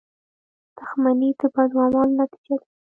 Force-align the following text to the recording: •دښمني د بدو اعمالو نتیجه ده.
•دښمني 0.77 1.29
د 1.39 1.41
بدو 1.53 1.77
اعمالو 1.83 2.17
نتیجه 2.21 2.55
ده. 2.59 2.65